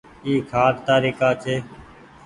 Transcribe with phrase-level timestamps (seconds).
[0.25, 1.55] اي کآٽ تآري ڪآ ڇي۔